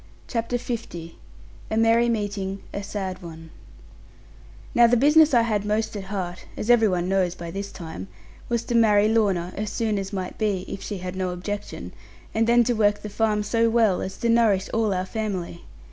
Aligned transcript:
CHAPTER 0.27 0.57
L 0.57 1.09
A 1.69 1.77
MERRY 1.77 2.09
MEETING 2.09 2.63
A 2.73 2.81
SAD 2.81 3.21
ONE 3.21 3.51
Now 4.73 4.87
the 4.87 4.97
business 4.97 5.31
I 5.31 5.43
had 5.43 5.63
most 5.63 5.95
at 5.95 6.05
heart 6.05 6.45
(as 6.57 6.71
every 6.71 6.87
one 6.87 7.07
knows 7.07 7.35
by 7.35 7.51
this 7.51 7.71
time) 7.71 8.07
was 8.49 8.63
to 8.63 8.73
marry 8.73 9.07
Lorna 9.07 9.53
as 9.55 9.69
soon 9.69 9.99
as 9.99 10.11
might 10.11 10.39
be, 10.39 10.65
if 10.67 10.81
she 10.81 10.97
had 10.97 11.15
no 11.15 11.29
objection, 11.29 11.91
and 12.33 12.47
then 12.47 12.63
to 12.63 12.73
work 12.73 13.03
the 13.03 13.09
farm 13.09 13.43
so 13.43 13.69
well, 13.69 14.01
as 14.01 14.17
to 14.17 14.29
nourish 14.29 14.69
all 14.73 14.91
our 14.91 15.05
family. 15.05 15.65